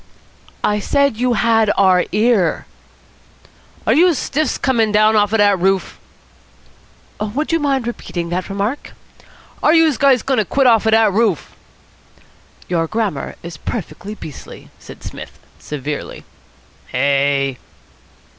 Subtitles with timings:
[0.63, 2.65] "I said you had our ear."
[3.85, 5.99] "Are youse stiffs comin' down off out of dat roof?"
[7.19, 8.93] "Would you mind repeating that remark?"
[9.61, 11.55] "Are youse guys goin' to quit off out of dat roof?"
[12.67, 16.23] "Your grammar is perfectly beastly," said Psmith severely.
[16.87, 17.59] "Hey!"